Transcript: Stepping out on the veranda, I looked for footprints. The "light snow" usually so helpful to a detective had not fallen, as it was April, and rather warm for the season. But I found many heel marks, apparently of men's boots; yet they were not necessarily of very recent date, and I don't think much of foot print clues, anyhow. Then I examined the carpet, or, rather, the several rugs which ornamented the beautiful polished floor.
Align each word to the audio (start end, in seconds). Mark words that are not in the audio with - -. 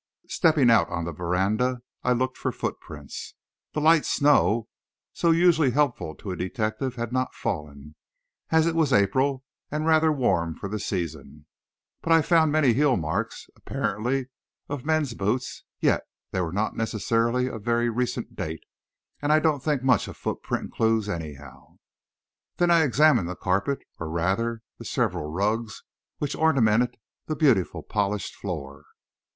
Stepping 0.29 0.71
out 0.71 0.89
on 0.89 1.05
the 1.05 1.11
veranda, 1.11 1.83
I 2.03 2.13
looked 2.13 2.35
for 2.35 2.51
footprints. 2.51 3.35
The 3.73 3.81
"light 3.81 4.03
snow" 4.03 4.67
usually 5.21 5.69
so 5.69 5.73
helpful 5.75 6.15
to 6.15 6.31
a 6.31 6.35
detective 6.35 6.95
had 6.95 7.11
not 7.11 7.35
fallen, 7.35 7.93
as 8.49 8.65
it 8.65 8.73
was 8.73 8.91
April, 8.91 9.43
and 9.69 9.85
rather 9.85 10.11
warm 10.11 10.55
for 10.55 10.67
the 10.67 10.79
season. 10.79 11.45
But 12.01 12.13
I 12.13 12.23
found 12.23 12.51
many 12.51 12.73
heel 12.73 12.97
marks, 12.97 13.47
apparently 13.55 14.29
of 14.67 14.83
men's 14.85 15.13
boots; 15.13 15.65
yet 15.79 16.01
they 16.31 16.41
were 16.41 16.51
not 16.51 16.75
necessarily 16.75 17.47
of 17.47 17.63
very 17.63 17.87
recent 17.87 18.35
date, 18.35 18.63
and 19.21 19.31
I 19.31 19.37
don't 19.37 19.61
think 19.63 19.83
much 19.83 20.07
of 20.07 20.17
foot 20.17 20.41
print 20.41 20.71
clues, 20.73 21.07
anyhow. 21.09 21.77
Then 22.57 22.71
I 22.71 22.81
examined 22.83 23.29
the 23.29 23.35
carpet, 23.35 23.83
or, 23.99 24.09
rather, 24.09 24.63
the 24.79 24.85
several 24.85 25.29
rugs 25.29 25.83
which 26.17 26.35
ornamented 26.35 26.97
the 27.27 27.35
beautiful 27.35 27.83
polished 27.83 28.33
floor. 28.35 28.85